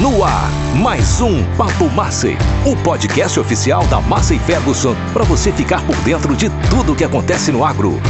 [0.00, 0.50] No ar,
[0.82, 6.34] mais um Papo Massey, o podcast oficial da Massey Ferguson para você ficar por dentro
[6.34, 8.00] de tudo o que acontece no agro.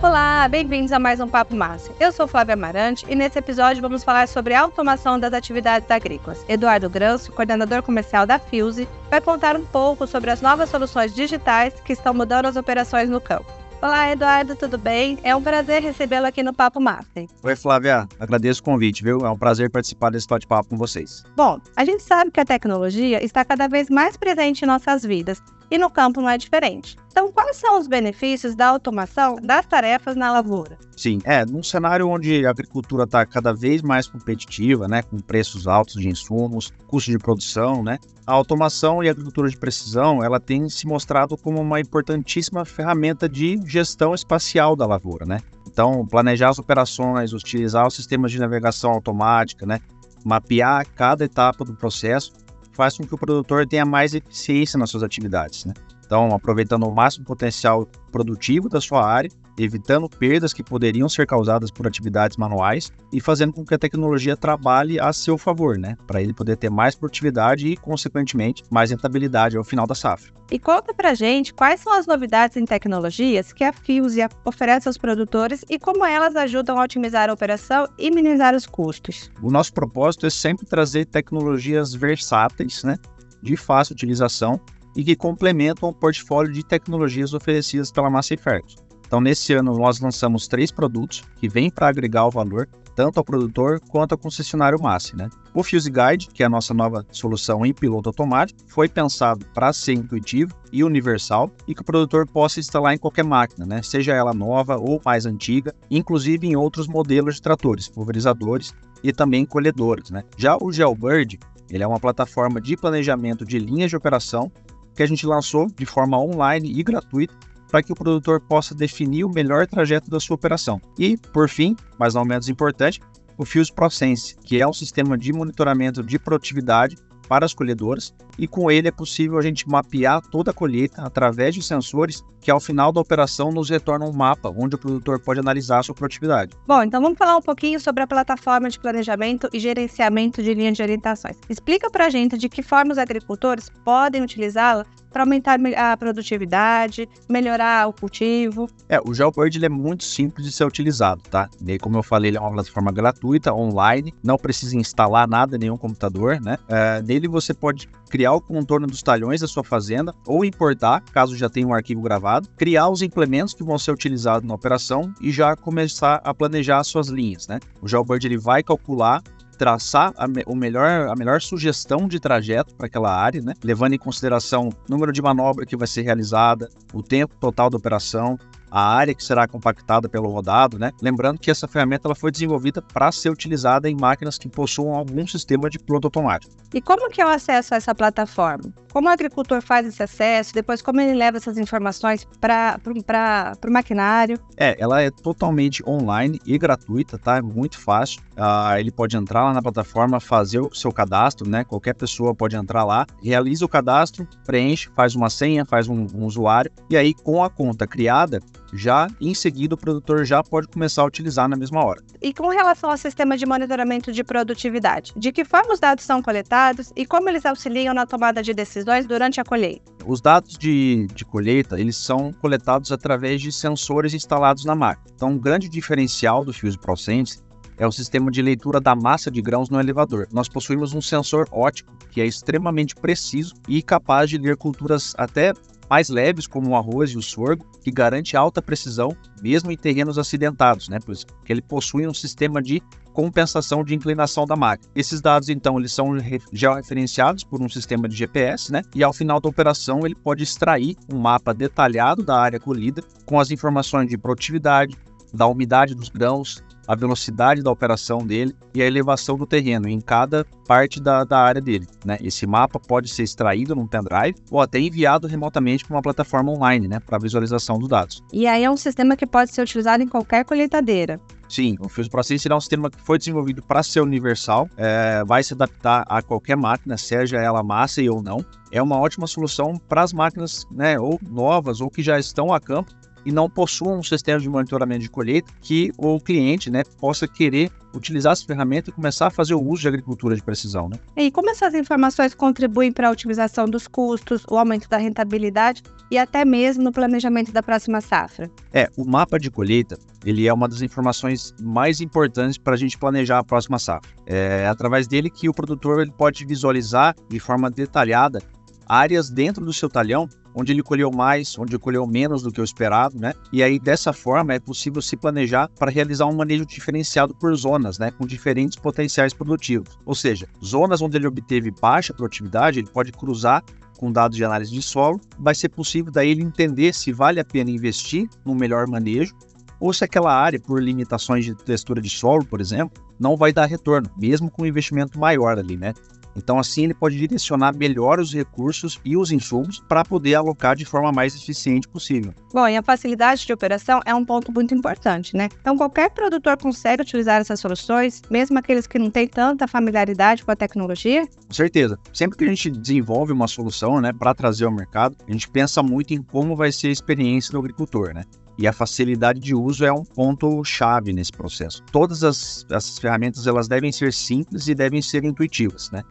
[0.00, 1.92] Olá, bem-vindos a mais um Papo Massa.
[2.00, 6.42] Eu sou Flávia Amarante e nesse episódio vamos falar sobre a automação das atividades agrícolas.
[6.48, 11.74] Eduardo Granço, coordenador comercial da Fuse, vai contar um pouco sobre as novas soluções digitais
[11.84, 13.57] que estão mudando as operações no campo.
[13.80, 15.20] Olá, Eduardo, tudo bem?
[15.22, 17.26] É um prazer recebê-lo aqui no Papo Master.
[17.44, 18.08] Oi, Flávia.
[18.18, 19.24] Agradeço o convite, viu?
[19.24, 21.22] É um prazer participar desse bate-papo com vocês.
[21.36, 25.40] Bom, a gente sabe que a tecnologia está cada vez mais presente em nossas vidas
[25.70, 26.96] e no campo não é diferente.
[27.10, 30.78] Então, quais são os benefícios da automação das tarefas na lavoura?
[30.96, 35.66] Sim, é, num cenário onde a agricultura está cada vez mais competitiva, né, com preços
[35.66, 40.38] altos de insumos, custo de produção, né, a automação e a agricultura de precisão, ela
[40.38, 45.40] tem se mostrado como uma importantíssima ferramenta de gestão espacial da lavoura, né.
[45.66, 49.80] Então, planejar as operações, utilizar os sistemas de navegação automática, né,
[50.24, 52.32] mapear cada etapa do processo
[52.78, 55.64] faz com que o produtor tenha mais eficiência nas suas atividades.
[55.64, 55.74] Né?
[56.06, 61.70] Então, aproveitando o máximo potencial produtivo da sua área, evitando perdas que poderiam ser causadas
[61.70, 65.96] por atividades manuais e fazendo com que a tecnologia trabalhe a seu favor, né?
[66.06, 70.32] Para ele poder ter mais produtividade e, consequentemente, mais rentabilidade ao final da safra.
[70.50, 74.96] E conta pra gente quais são as novidades em tecnologias que a Fusia oferece aos
[74.96, 79.30] produtores e como elas ajudam a otimizar a operação e minimizar os custos.
[79.42, 82.96] O nosso propósito é sempre trazer tecnologias versáteis, né?
[83.42, 84.58] De fácil utilização
[84.96, 88.87] e que complementam o portfólio de tecnologias oferecidas pela Massey Ferguson.
[89.08, 93.24] Então, nesse ano, nós lançamos três produtos que vêm para agregar o valor tanto ao
[93.24, 95.16] produtor quanto ao concessionário Massey.
[95.16, 95.30] Né?
[95.54, 99.72] O Fuse Guide, que é a nossa nova solução em piloto automático, foi pensado para
[99.72, 103.82] ser intuitivo e universal e que o produtor possa instalar em qualquer máquina, né?
[103.82, 109.46] seja ela nova ou mais antiga, inclusive em outros modelos de tratores, pulverizadores e também
[109.46, 110.10] colhedores.
[110.10, 110.24] Né?
[110.36, 111.38] Já o Gelbird,
[111.70, 114.50] ele é uma plataforma de planejamento de linhas de operação
[114.94, 117.32] que a gente lançou de forma online e gratuita
[117.70, 120.80] para que o produtor possa definir o melhor trajeto da sua operação.
[120.98, 123.00] E, por fim, mas não menos importante,
[123.36, 126.96] o Fuse ProSense, que é um sistema de monitoramento de produtividade
[127.28, 131.54] para as colhedoras e com ele é possível a gente mapear toda a colheita através
[131.54, 135.40] de sensores que ao final da operação nos retornam um mapa onde o produtor pode
[135.40, 136.56] analisar a sua produtividade.
[136.66, 140.76] Bom, então vamos falar um pouquinho sobre a plataforma de planejamento e gerenciamento de linhas
[140.76, 141.36] de orientações.
[141.50, 147.08] Explica para a gente de que forma os agricultores podem utilizá-la para aumentar a produtividade,
[147.28, 148.68] melhorar o cultivo.
[148.88, 151.48] É, o GeoBird ele é muito simples de ser utilizado, tá?
[151.66, 155.76] E como eu falei, ele é uma plataforma gratuita, online, não precisa instalar nada nenhum
[155.76, 156.58] computador, né?
[156.68, 161.36] É, nele você pode criar o contorno dos talhões da sua fazenda ou importar, caso
[161.36, 165.30] já tenha um arquivo gravado, criar os implementos que vão ser utilizados na operação e
[165.30, 167.60] já começar a planejar as suas linhas, né?
[167.82, 169.22] O GeoBird ele vai calcular
[169.58, 173.52] traçar a, o melhor, a melhor sugestão de trajeto para aquela área, né?
[173.62, 177.76] levando em consideração o número de manobra que vai ser realizada, o tempo total da
[177.76, 178.38] operação,
[178.70, 180.92] a área que será compactada pelo rodado, né?
[181.00, 185.26] Lembrando que essa ferramenta ela foi desenvolvida para ser utilizada em máquinas que possuam algum
[185.26, 186.54] sistema de piloto automático.
[186.74, 188.72] E como que é o acesso a essa plataforma?
[188.92, 190.52] Como o agricultor faz esse acesso?
[190.52, 194.38] Depois, como ele leva essas informações para o maquinário?
[194.56, 197.38] É, ela é totalmente online e gratuita, tá?
[197.38, 198.20] É muito fácil.
[198.38, 201.64] Ah, ele pode entrar lá na plataforma, fazer o seu cadastro, né?
[201.64, 206.24] Qualquer pessoa pode entrar lá, realiza o cadastro, preenche, faz uma senha, faz um, um
[206.24, 208.40] usuário, e aí com a conta criada,
[208.72, 212.02] já em seguida o produtor já pode começar a utilizar na mesma hora.
[212.22, 216.22] E com relação ao sistema de monitoramento de produtividade, de que forma os dados são
[216.22, 219.82] coletados e como eles auxiliam na tomada de decisões durante a colheita?
[220.06, 225.06] Os dados de, de colheita, eles são coletados através de sensores instalados na máquina.
[225.14, 227.42] Então, um grande diferencial do Fuse ProSense
[227.78, 230.26] é o sistema de leitura da massa de grãos no elevador.
[230.32, 235.52] Nós possuímos um sensor óptico que é extremamente preciso e capaz de ler culturas até
[235.88, 240.18] mais leves, como o arroz e o sorgo, que garante alta precisão, mesmo em terrenos
[240.18, 240.98] acidentados, né?
[241.00, 242.82] Porque ele possui um sistema de
[243.12, 244.90] compensação de inclinação da máquina.
[244.94, 246.16] Esses dados, então, eles são
[246.52, 248.82] georreferenciados por um sistema de GPS, né?
[248.94, 253.40] E ao final da operação, ele pode extrair um mapa detalhado da área colhida com
[253.40, 254.96] as informações de produtividade,
[255.32, 260.00] da umidade dos grãos, a velocidade da operação dele e a elevação do terreno em
[260.00, 261.86] cada parte da, da área dele.
[262.04, 262.16] Né?
[262.22, 266.88] Esse mapa pode ser extraído num pendrive ou até enviado remotamente para uma plataforma online
[266.88, 268.24] né, para visualização dos dados.
[268.32, 271.20] E aí é um sistema que pode ser utilizado em qualquer colheitadeira.
[271.48, 275.42] Sim, o Fuse Process será um sistema que foi desenvolvido para ser universal, é, vai
[275.42, 278.44] se adaptar a qualquer máquina, seja ela massa ou não.
[278.70, 282.60] É uma ótima solução para as máquinas né, ou novas ou que já estão a
[282.60, 282.92] campo
[283.24, 287.70] e não possuam um sistema de monitoramento de colheita que o cliente né, possa querer
[287.94, 290.88] utilizar essa ferramenta e começar a fazer o uso de agricultura de precisão.
[290.88, 290.98] Né?
[291.16, 296.18] E como essas informações contribuem para a otimização dos custos, o aumento da rentabilidade e
[296.18, 298.50] até mesmo no planejamento da próxima safra?
[298.72, 302.98] É, o mapa de colheita ele é uma das informações mais importantes para a gente
[302.98, 304.10] planejar a próxima safra.
[304.26, 308.42] É através dele que o produtor ele pode visualizar de forma detalhada
[308.88, 312.64] áreas dentro do seu talhão onde ele colheu mais, onde colheu menos do que o
[312.64, 313.32] esperado, né?
[313.52, 317.98] E aí dessa forma é possível se planejar para realizar um manejo diferenciado por zonas,
[317.98, 319.98] né, com diferentes potenciais produtivos.
[320.04, 323.62] Ou seja, zonas onde ele obteve baixa produtividade, ele pode cruzar
[323.98, 327.44] com dados de análise de solo, vai ser possível daí ele entender se vale a
[327.44, 329.34] pena investir no melhor manejo
[329.80, 333.66] ou se aquela área, por limitações de textura de solo, por exemplo, não vai dar
[333.66, 335.94] retorno, mesmo com um investimento maior ali, né?
[336.38, 340.84] Então, assim, ele pode direcionar melhor os recursos e os insumos para poder alocar de
[340.84, 342.32] forma mais eficiente possível.
[342.52, 345.48] Bom, e a facilidade de operação é um ponto muito importante, né?
[345.60, 350.50] Então, qualquer produtor consegue utilizar essas soluções, mesmo aqueles que não têm tanta familiaridade com
[350.50, 351.26] a tecnologia?
[351.26, 351.98] Com certeza.
[352.12, 355.82] Sempre que a gente desenvolve uma solução, né, para trazer ao mercado, a gente pensa
[355.82, 358.22] muito em como vai ser a experiência do agricultor, né?
[358.58, 361.80] E a facilidade de uso é um ponto chave nesse processo.
[361.92, 366.02] Todas as, essas ferramentas elas devem ser simples e devem ser intuitivas, né?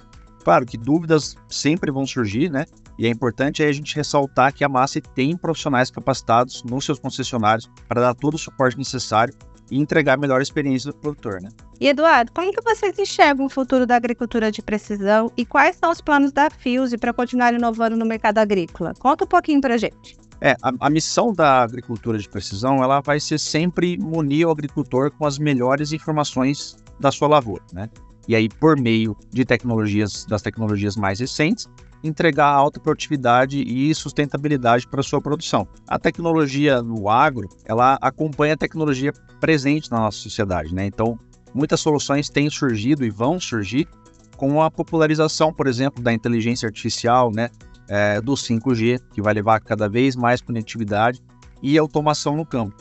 [0.47, 2.65] Claro que dúvidas sempre vão surgir, né?
[2.97, 7.69] E é importante a gente ressaltar que a Massa tem profissionais capacitados nos seus concessionários
[7.85, 9.33] para dar todo o suporte necessário
[9.69, 11.49] e entregar a melhor experiência do produtor, né?
[11.81, 15.91] E Eduardo, como que vocês enxergam o futuro da agricultura de precisão e quais são
[15.91, 18.93] os planos da Fuse para continuar inovando no mercado agrícola?
[18.97, 20.15] Conta um pouquinho para gente.
[20.39, 25.11] É, a, a, missão da agricultura de precisão, ela vai ser sempre munir o agricultor
[25.11, 27.89] com as melhores informações da sua lavoura, né?
[28.27, 31.67] E aí por meio de tecnologias das tecnologias mais recentes
[32.03, 35.67] entregar alta produtividade e sustentabilidade para sua produção.
[35.87, 40.85] A tecnologia no agro, ela acompanha a tecnologia presente na nossa sociedade, né?
[40.85, 41.19] Então,
[41.53, 43.87] muitas soluções têm surgido e vão surgir
[44.35, 47.49] com a popularização, por exemplo, da inteligência artificial, né?
[47.89, 51.21] É, do 5G, que vai levar cada vez mais conectividade
[51.63, 52.75] e automação no campo.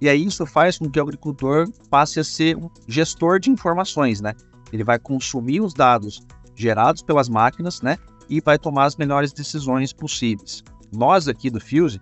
[0.00, 4.20] E aí isso faz com que o agricultor passe a ser um gestor de informações,
[4.20, 4.32] né?
[4.72, 6.22] Ele vai consumir os dados
[6.54, 7.98] gerados pelas máquinas, né?
[8.28, 10.62] E vai tomar as melhores decisões possíveis.
[10.92, 12.00] Nós aqui do Fuse,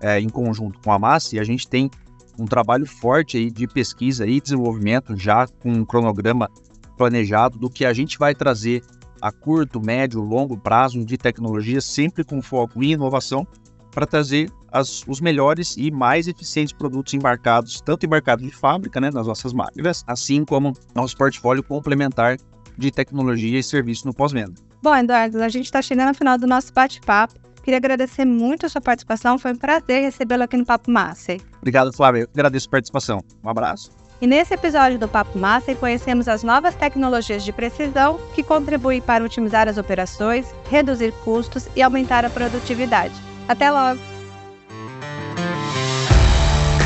[0.00, 1.90] é, em conjunto com a Massi, a gente tem
[2.38, 6.48] um trabalho forte aí de pesquisa e desenvolvimento, já com um cronograma
[6.96, 8.82] planejado do que a gente vai trazer
[9.20, 13.46] a curto, médio, longo prazo de tecnologia, sempre com foco em inovação,
[13.90, 19.10] para trazer as, os melhores e mais eficientes produtos embarcados, tanto embarcados de fábrica, né,
[19.10, 22.36] nas nossas máquinas, assim como nosso portfólio complementar
[22.76, 24.54] de tecnologia e serviço no pós-venda.
[24.82, 27.34] Bom, Eduardo, a gente está chegando ao final do nosso bate-papo.
[27.62, 31.36] Queria agradecer muito a sua participação, foi um prazer recebê-lo aqui no Papo Massa.
[31.58, 32.22] Obrigado, Flávio.
[32.22, 33.20] Eu agradeço a participação.
[33.44, 33.90] Um abraço.
[34.20, 39.24] E nesse episódio do Papo Massa conhecemos as novas tecnologias de precisão que contribuem para
[39.24, 43.29] otimizar as operações, reduzir custos e aumentar a produtividade.
[43.50, 43.98] Até logo!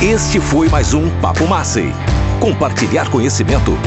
[0.01, 1.93] Este foi mais um Papo Massey.
[2.39, 3.77] Compartilhar conhecimento.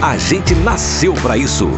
[0.00, 1.68] A gente nasceu para isso.